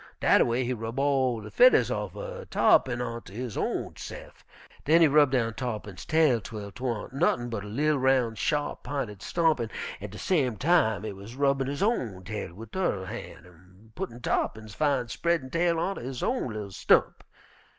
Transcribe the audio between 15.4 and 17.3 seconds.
tail onter his own li'l stump.